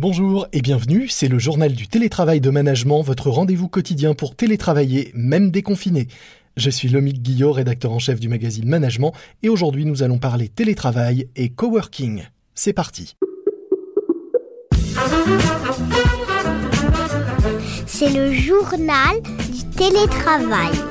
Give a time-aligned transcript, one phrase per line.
[0.00, 5.10] Bonjour et bienvenue, c'est le journal du télétravail de management, votre rendez-vous quotidien pour télétravailler,
[5.12, 6.08] même déconfiné.
[6.56, 10.48] Je suis Lomique Guillot, rédacteur en chef du magazine Management, et aujourd'hui nous allons parler
[10.48, 12.22] télétravail et coworking.
[12.54, 13.14] C'est parti.
[17.84, 19.20] C'est le journal
[19.52, 20.89] du télétravail.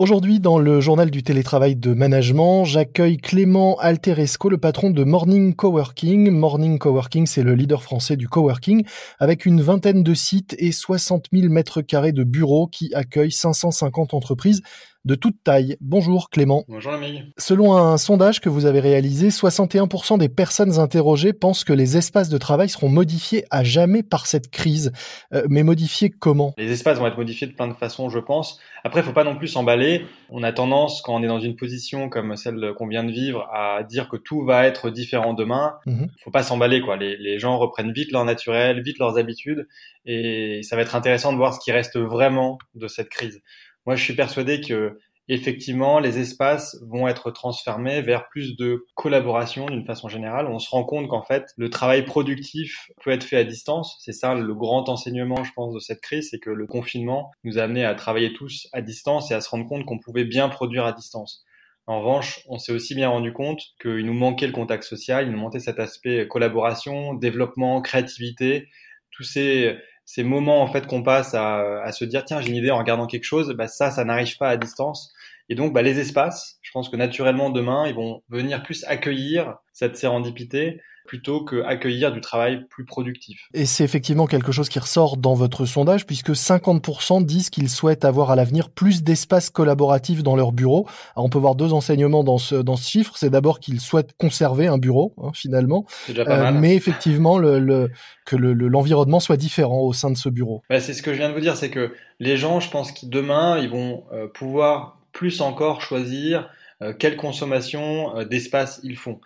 [0.00, 5.56] Aujourd'hui, dans le journal du télétravail de management, j'accueille Clément Alteresco, le patron de Morning
[5.56, 6.30] Coworking.
[6.30, 8.84] Morning Coworking, c'est le leader français du coworking,
[9.18, 14.14] avec une vingtaine de sites et 60 000 mètres carrés de bureaux qui accueillent 550
[14.14, 14.62] entreprises
[15.04, 15.76] de toute taille.
[15.80, 16.64] Bonjour Clément.
[16.68, 17.24] Bonjour Amigue.
[17.38, 22.28] Selon un sondage que vous avez réalisé, 61% des personnes interrogées pensent que les espaces
[22.28, 24.92] de travail seront modifiés à jamais par cette crise.
[25.32, 26.54] Euh, mais modifiés comment?
[26.58, 28.60] Les espaces vont être modifiés de plein de façons, je pense.
[28.84, 30.04] Après, il faut pas non plus s'emballer.
[30.30, 33.48] On a tendance, quand on est dans une position comme celle qu'on vient de vivre,
[33.52, 35.74] à dire que tout va être différent demain.
[35.86, 36.08] Il mhm.
[36.22, 36.96] faut pas s'emballer, quoi.
[36.96, 39.66] Les, les gens reprennent vite leur naturel, vite leurs habitudes,
[40.04, 43.42] et ça va être intéressant de voir ce qui reste vraiment de cette crise.
[43.88, 49.64] Moi, je suis persuadé que effectivement, les espaces vont être transformés vers plus de collaboration
[49.64, 50.46] d'une façon générale.
[50.46, 53.96] On se rend compte qu'en fait, le travail productif peut être fait à distance.
[54.04, 57.58] C'est ça le grand enseignement, je pense, de cette crise, c'est que le confinement nous
[57.58, 60.50] a amené à travailler tous à distance et à se rendre compte qu'on pouvait bien
[60.50, 61.46] produire à distance.
[61.86, 65.32] En revanche, on s'est aussi bien rendu compte qu'il nous manquait le contact social, il
[65.32, 68.68] nous manquait cet aspect collaboration, développement, créativité,
[69.12, 69.78] tous ces
[70.08, 73.06] ces moments en fait qu'on passe à, se dire tiens j'ai une idée en regardant
[73.06, 75.12] quelque chose, bah, ça ça n'arrive pas à distance.
[75.48, 79.56] Et donc bah, les espaces, je pense que naturellement demain ils vont venir plus accueillir
[79.72, 83.48] cette sérendipité plutôt que accueillir du travail plus productif.
[83.54, 88.04] Et c'est effectivement quelque chose qui ressort dans votre sondage, puisque 50% disent qu'ils souhaitent
[88.04, 90.86] avoir à l'avenir plus d'espace collaboratif dans leur bureau.
[91.16, 93.16] Alors on peut voir deux enseignements dans ce, dans ce chiffre.
[93.16, 95.86] C'est d'abord qu'ils souhaitent conserver un bureau, hein, finalement.
[96.06, 96.56] Déjà pas mal.
[96.56, 97.90] Euh, mais effectivement, le, le,
[98.26, 100.62] que l'environnement le, soit différent au sein de ce bureau.
[100.68, 102.92] Bah, c'est ce que je viens de vous dire, c'est que les gens, je pense
[102.92, 106.48] que demain, ils vont euh, pouvoir plus encore choisir
[106.80, 109.20] euh, quelle consommation euh, d'espace ils font.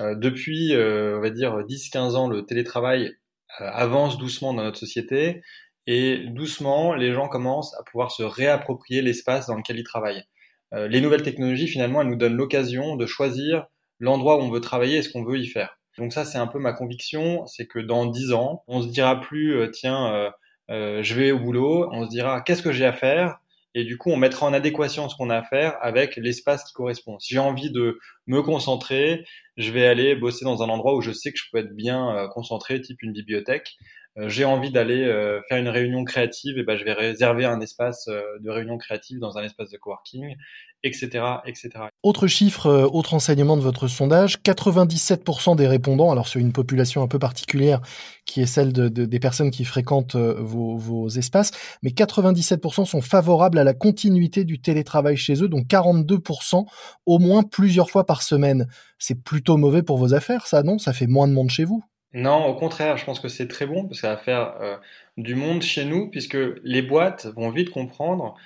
[0.00, 3.12] Euh, depuis, on va dire, 10-15 ans, le télétravail
[3.60, 5.42] avance doucement dans notre société
[5.86, 10.24] et doucement, les gens commencent à pouvoir se réapproprier l'espace dans lequel ils travaillent.
[10.72, 13.66] les nouvelles technologies, finalement, elles nous donnent l'occasion de choisir
[14.00, 15.78] l'endroit où on veut travailler et ce qu'on veut y faire.
[15.96, 19.20] Donc ça, c'est un peu ma conviction, c'est que dans 10 ans, on se dira
[19.20, 20.32] plus, tiens,
[20.68, 23.38] je vais au boulot, on se dira, qu'est-ce que j'ai à faire?
[23.76, 26.72] Et du coup, on mettra en adéquation ce qu'on a à faire avec l'espace qui
[26.72, 27.18] correspond.
[27.18, 29.26] Si j'ai envie de me concentrer,
[29.58, 32.16] je vais aller bosser dans un endroit où je sais que je peux être bien
[32.16, 33.76] euh, concentré, type une bibliothèque.
[34.18, 37.60] Euh, j'ai envie d'aller euh, faire une réunion créative, et ben je vais réserver un
[37.60, 40.34] espace de réunion créative dans un espace de coworking,
[40.82, 41.70] etc., etc.
[42.02, 47.08] Autre chiffre, autre enseignement de votre sondage 97% des répondants, alors sur une population un
[47.08, 47.80] peu particulière
[48.24, 51.50] qui est celle de, des personnes qui fréquentent vos, vos espaces,
[51.82, 56.66] mais 97% sont favorables à la continuité du télétravail chez eux, donc 42%
[57.06, 58.66] au moins plusieurs fois par semaine.
[58.98, 60.78] C'est plutôt mauvais pour vos affaires, ça, non?
[60.78, 61.84] Ça fait moins de monde chez vous?
[62.12, 64.76] Non, au contraire, je pense que c'est très bon parce que ça va faire euh,
[65.16, 68.36] du monde chez nous puisque les boîtes vont vite comprendre,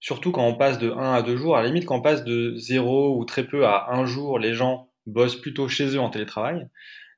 [0.00, 2.24] surtout quand on passe de 1 à 2 jours, à la limite quand on passe
[2.24, 6.10] de 0 ou très peu à 1 jour, les gens bossent plutôt chez eux en
[6.10, 6.66] télétravail.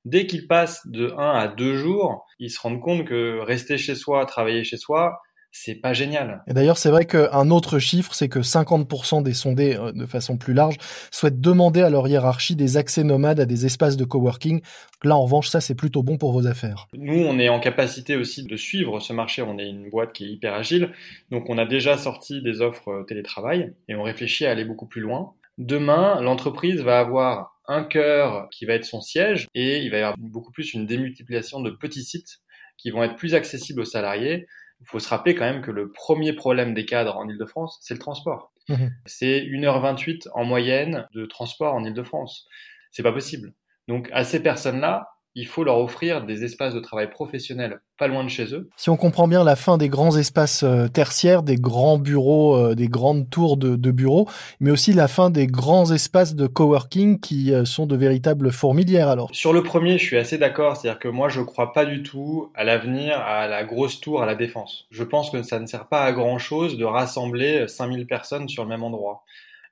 [0.05, 3.95] Dès qu'ils passent de 1 à 2 jours, ils se rendent compte que rester chez
[3.95, 5.21] soi, travailler chez soi,
[5.53, 6.43] c'est pas génial.
[6.49, 10.39] Et d'ailleurs, c'est vrai qu'un autre chiffre, c'est que 50% des sondés, euh, de façon
[10.39, 10.77] plus large,
[11.11, 14.63] souhaitent demander à leur hiérarchie des accès nomades à des espaces de coworking.
[15.05, 16.89] Là, en revanche, ça, c'est plutôt bon pour vos affaires.
[16.95, 19.43] Nous, on est en capacité aussi de suivre ce marché.
[19.43, 20.91] On est une boîte qui est hyper agile.
[21.31, 24.87] Donc, on a déjà sorti des offres euh, télétravail et on réfléchit à aller beaucoup
[24.87, 25.35] plus loin.
[25.59, 30.01] Demain, l'entreprise va avoir un cœur qui va être son siège et il va y
[30.01, 32.41] avoir beaucoup plus une démultiplication de petits sites
[32.79, 34.47] qui vont être plus accessibles aux salariés
[34.83, 37.95] il faut se rappeler quand même que le premier problème des cadres en Ile-de-France, c'est
[37.95, 38.53] le transport.
[38.69, 38.89] Mmh.
[39.07, 42.49] C'est 1h28 en moyenne de transport en Ile-de-France.
[42.91, 43.55] C'est pas possible.
[43.89, 48.25] Donc à ces personnes-là, il faut leur offrir des espaces de travail professionnels pas loin
[48.25, 48.69] de chez eux.
[48.77, 52.75] Si on comprend bien la fin des grands espaces euh, tertiaires, des grands bureaux, euh,
[52.75, 57.55] des grandes tours de, bureaux, mais aussi la fin des grands espaces de coworking qui
[57.55, 59.29] euh, sont de véritables fourmilières alors.
[59.33, 62.51] Sur le premier, je suis assez d'accord, c'est-à-dire que moi je crois pas du tout
[62.55, 64.87] à l'avenir à la grosse tour à la défense.
[64.91, 68.65] Je pense que ça ne sert pas à grand chose de rassembler 5000 personnes sur
[68.65, 69.25] le même endroit.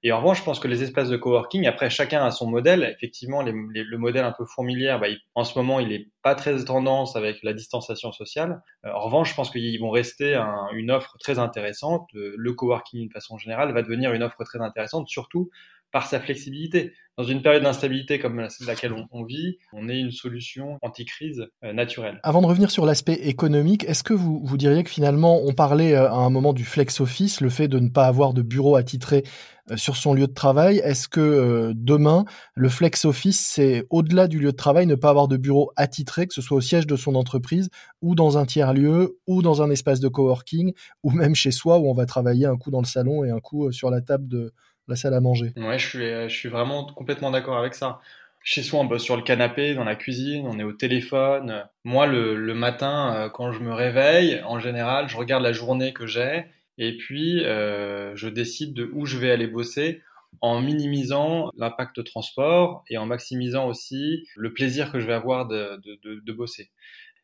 [0.02, 2.84] Et en revanche, je pense que les espaces de coworking, après chacun a son modèle.
[2.84, 7.16] Effectivement, le modèle un peu fourmilière, bah, en ce moment, il est pas très tendance
[7.16, 8.62] avec la distanciation sociale.
[8.86, 12.08] Euh, en revanche, je pense qu'ils vont rester un, une offre très intéressante.
[12.14, 15.50] Le coworking, d'une façon générale, va devenir une offre très intéressante, surtout
[15.92, 16.92] par sa flexibilité.
[17.20, 22.18] Dans une période d'instabilité comme laquelle on, vit, on est une solution anti-crise euh, naturelle.
[22.22, 25.94] Avant de revenir sur l'aspect économique, est-ce que vous, vous diriez que finalement, on parlait
[25.94, 28.74] euh, à un moment du flex office, le fait de ne pas avoir de bureau
[28.76, 29.24] attitré
[29.70, 30.78] euh, sur son lieu de travail.
[30.78, 35.28] Est-ce que demain, le flex office, c'est au-delà du lieu de travail, ne pas avoir
[35.28, 37.68] de bureau attitré, que ce soit au siège de son entreprise
[38.00, 40.72] ou dans un tiers-lieu ou dans un espace de coworking
[41.02, 43.40] ou même chez soi où on va travailler un coup dans le salon et un
[43.40, 44.54] coup sur la table de,
[44.96, 45.52] salle à manger.
[45.56, 48.00] Ouais, je suis, je suis vraiment complètement d'accord avec ça.
[48.42, 51.66] Chez soi, on bosse sur le canapé, dans la cuisine, on est au téléphone.
[51.84, 56.06] Moi, le, matin, euh, quand je me réveille, en général, je regarde la journée que
[56.06, 56.46] j'ai
[56.78, 60.02] et puis euh, je décide de où je vais aller bosser
[60.40, 65.46] en minimisant l'impact de transport et en maximisant aussi le plaisir que je vais avoir
[65.46, 66.70] de, de, de, bosser.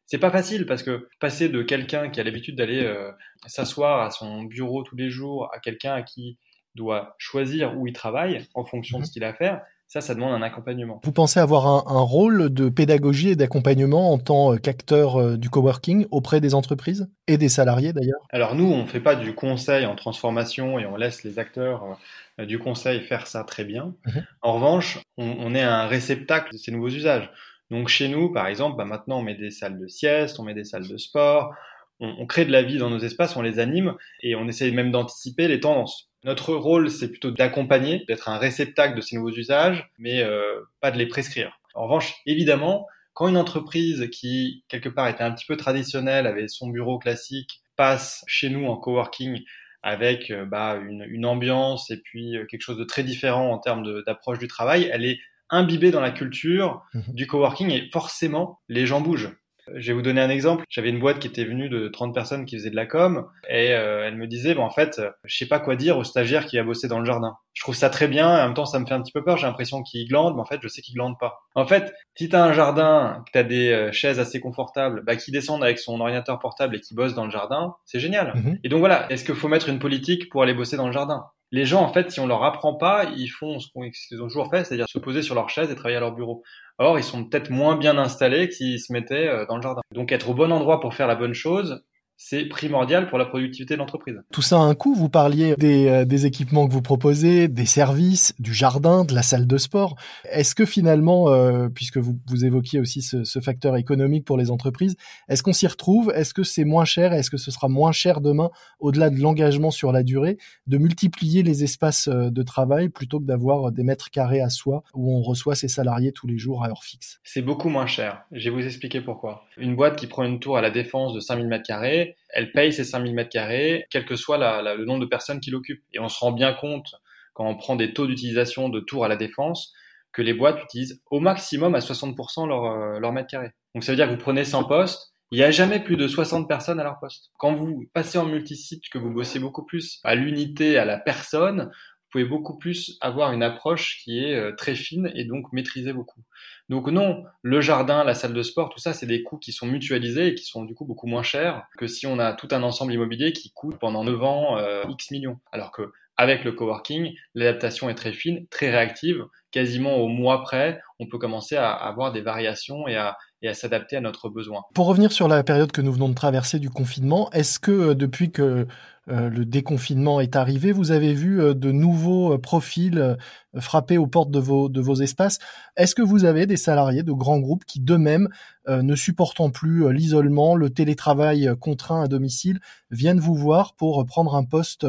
[0.04, 3.10] C'est pas facile parce que passer de quelqu'un qui a l'habitude d'aller euh,
[3.46, 6.36] s'asseoir à son bureau tous les jours à quelqu'un à qui
[6.76, 9.06] doit choisir où il travaille en fonction de mhm.
[9.06, 11.00] ce qu'il a à faire, ça, ça demande un accompagnement.
[11.04, 16.06] Vous pensez avoir un, rôle de pédagogie et d'accompagnement en tant qu'acteur euh, du coworking
[16.10, 18.20] auprès des entreprises et des salariés d'ailleurs?
[18.30, 21.98] Alors nous, on ne fait pas du conseil en transformation et on laisse les acteurs
[22.40, 23.94] euh, du conseil faire ça très bien.
[24.06, 24.26] Mhm.
[24.42, 27.30] En revanche, on, est un réceptacle de ces nouveaux usages.
[27.70, 30.54] Donc chez nous, par exemple, bah maintenant on met des salles de sieste, on met
[30.54, 31.52] des salles de sport,
[32.00, 34.90] on, crée de la vie dans nos espaces, on les anime et on essaye même
[34.90, 36.10] d'anticiper les tendances.
[36.26, 40.90] Notre rôle, c'est plutôt d'accompagner, d'être un réceptacle de ces nouveaux usages, mais euh, pas
[40.90, 41.60] de les prescrire.
[41.76, 46.48] En revanche, évidemment, quand une entreprise qui, quelque part, était un petit peu traditionnelle, avait
[46.48, 49.40] son bureau classique, passe chez nous en coworking
[49.84, 53.58] avec euh, bah, une, une, ambiance et puis euh, quelque chose de très différent en
[53.58, 58.58] termes d'approche du travail, elle est imbibée dans la culture mmh du coworking et forcément,
[58.68, 59.30] les gens bougent.
[59.74, 60.64] Je vais vous donner un exemple.
[60.68, 63.72] J'avais une boîte qui était venue de 30 personnes qui faisaient de la com et
[63.72, 66.58] euh, elle me disait, bon, en fait, je sais pas quoi dire au stagiaire qui
[66.58, 67.36] a bossé dans le jardin.
[67.52, 69.36] Je trouve ça très bien, en même temps, ça me fait un petit peu peur.
[69.36, 71.38] J'ai l'impression qu'il glande, mais en fait, je sais qu'il glande pas.
[71.54, 75.30] En fait, si t'as un jardin, que t'as des euh, chaises assez confortables, bah, qui
[75.30, 78.32] descendent avec son ordinateur portable et qui bosse dans le jardin, c'est génial.
[78.34, 78.58] Mhm.
[78.62, 81.24] Et donc voilà, est-ce qu'il faut mettre une politique pour aller bosser dans le jardin?
[81.52, 83.68] Les gens, en fait, si on leur apprend pas, ils font ce
[84.08, 86.42] qu'ils ont toujours fait, c'est-à-dire se poser sur leur chaise et travailler à leur bureau.
[86.78, 89.80] Or, ils sont peut-être moins bien installés que s'ils se mettaient euh, dans le jardin.
[89.92, 91.84] Donc, être au bon endroit pour faire la bonne chose,
[92.16, 94.16] c'est primordial pour la productivité de l'entreprise.
[94.32, 94.94] Tout ça a un coût.
[94.94, 99.22] Vous parliez des, euh, des, équipements que vous proposez, des services, du jardin, de la
[99.22, 99.96] salle de sport.
[100.24, 104.50] Est-ce que finalement, euh, puisque vous, vous évoquiez aussi ce, ce, facteur économique pour les
[104.50, 104.96] entreprises,
[105.28, 106.10] est-ce qu'on s'y retrouve?
[106.14, 107.12] Est-ce que c'est moins cher?
[107.12, 111.42] Est-ce que ce sera moins cher demain, au-delà de l'engagement sur la durée, de multiplier
[111.42, 115.20] les espaces euh, de travail plutôt que d'avoir des mètres carrés à soi où on
[115.20, 117.20] reçoit ses salariés tous les jours à heure fixe?
[117.24, 118.22] C'est beaucoup moins cher.
[118.32, 119.44] Je vais vous expliquer pourquoi.
[119.58, 122.72] Une boîte qui prend une tour à la défense de 5000 mètres carrés elle paye
[122.72, 125.84] ses 5000 mètres carrés, quel que soit le nombre de personnes qui l'occupent.
[125.92, 126.94] Et on se rend bien compte,
[127.34, 129.72] quand on prend des taux d'utilisation de tours à la défense,
[130.12, 133.50] que les boîtes utilisent au maximum à 60% leur, euh, leur mètre carré.
[133.74, 136.06] Donc ça veut dire que vous prenez 100 postes, il n'y a jamais plus de
[136.06, 137.30] 60 personnes à leur poste.
[137.36, 141.70] Quand vous passez en multisite, que vous bossez beaucoup plus à l'unité, à la personne,
[142.06, 145.92] vous pouvez beaucoup plus avoir une approche qui est euh, très fine et donc maîtriser
[145.92, 146.20] beaucoup.
[146.68, 149.66] Donc non, le jardin, la salle de sport, tout ça, c'est des coûts qui sont
[149.66, 152.62] mutualisés et qui sont du coup beaucoup moins chers que si on a tout un
[152.62, 155.40] ensemble immobilier qui coûte pendant 9 ans euh, X millions.
[155.50, 160.80] Alors que avec le coworking, l'adaptation est très fine, très réactive, quasiment au mois près,
[160.98, 164.64] on peut commencer à avoir des variations et à, à s'adapter à notre besoin.
[164.74, 167.94] Pour revenir sur la période que nous venons de traverser du confinement, est-ce que euh,
[167.94, 168.66] depuis que
[169.08, 173.16] euh, le déconfinement est arrivé, vous avez vu euh, de nouveaux profils
[173.58, 175.38] frapper aux portes de vos, de vos espaces?
[175.76, 178.28] Est-ce que vous avez des salariés de grands groupes qui d'eux-mêmes,
[178.68, 182.58] ne supportant plus l'isolement, le télétravail contraint à domicile,
[182.90, 184.86] viennent vous voir pour prendre un poste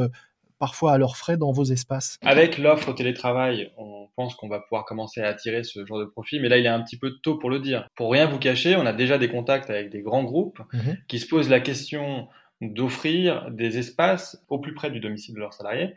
[0.60, 4.60] parfois à leurs frais dans vos espaces Avec l'offre au télétravail, on pense qu'on va
[4.60, 7.12] pouvoir commencer à attirer ce genre de profil, mais là il est un petit peu
[7.22, 7.88] tôt pour le dire.
[7.96, 10.98] Pour rien vous cacher, on a déjà des contacts avec des grands groupes mhm.
[11.08, 12.28] qui se posent la question
[12.62, 15.94] d'offrir des espaces au plus près du domicile de leurs salariés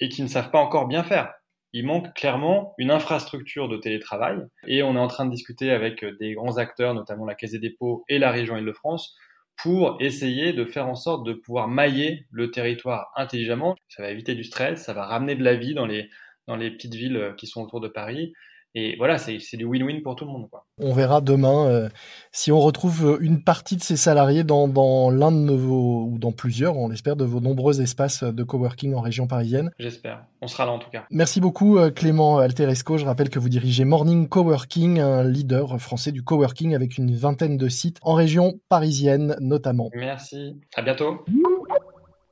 [0.00, 1.32] et qui ne savent pas encore bien faire.
[1.72, 6.04] Il manque clairement une infrastructure de télétravail et on est en train de discuter avec
[6.18, 9.14] des grands acteurs, notamment la Caisse des dépôts et la région Île-de-France,
[9.62, 13.76] pour essayer de faire en sorte de pouvoir mailler le territoire intelligemment.
[13.88, 16.08] Ça va éviter du stress, ça va ramener de la vie dans les,
[16.46, 18.32] dans les petites villes qui sont autour de Paris.
[18.74, 20.48] Et voilà, c'est du win-win pour tout le monde.
[20.48, 20.64] Quoi.
[20.78, 21.88] On verra demain euh,
[22.30, 26.32] si on retrouve une partie de ces salariés dans, dans l'un de vos, ou dans
[26.32, 29.70] plusieurs, on l'espère, de vos nombreux espaces de coworking en région parisienne.
[29.78, 30.24] J'espère.
[30.40, 31.04] On sera là en tout cas.
[31.10, 32.96] Merci beaucoup euh, Clément Alteresco.
[32.96, 37.56] Je rappelle que vous dirigez Morning Coworking, un leader français du coworking avec une vingtaine
[37.56, 39.90] de sites en région parisienne notamment.
[39.94, 40.56] Merci.
[40.76, 41.24] À bientôt.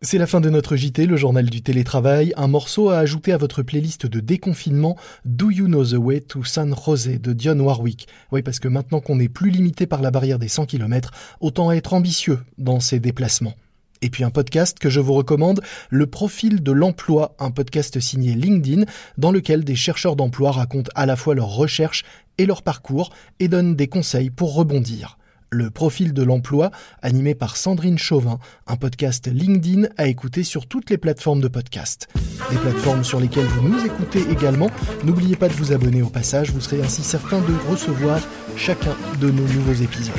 [0.01, 3.37] C'est la fin de notre JT, le journal du télétravail, un morceau à ajouter à
[3.37, 8.07] votre playlist de déconfinement Do You Know the Way to San Jose de Dionne Warwick?
[8.31, 11.73] Oui, parce que maintenant qu'on n'est plus limité par la barrière des 100 km, autant
[11.73, 13.57] être ambitieux dans ses déplacements.
[14.01, 18.35] Et puis un podcast que je vous recommande, Le Profil de l'emploi, un podcast signé
[18.35, 18.85] LinkedIn
[19.17, 22.05] dans lequel des chercheurs d'emploi racontent à la fois leurs recherches
[22.39, 25.19] et leur parcours et donnent des conseils pour rebondir
[25.51, 26.71] le profil de l'emploi,
[27.03, 32.09] animé par Sandrine Chauvin, un podcast LinkedIn à écouter sur toutes les plateformes de podcast.
[32.51, 34.71] Des plateformes sur lesquelles vous nous écoutez également.
[35.05, 38.21] N'oubliez pas de vous abonner au passage, vous serez ainsi certain de recevoir
[38.57, 40.15] chacun de nos nouveaux épisodes.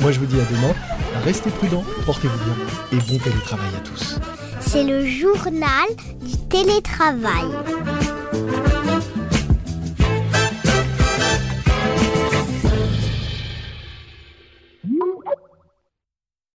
[0.00, 0.74] Moi je vous dis à demain,
[1.24, 2.56] restez prudents, portez-vous bien
[2.92, 4.18] et bon télétravail à tous.
[4.60, 5.88] C'est le journal
[6.22, 7.46] du télétravail.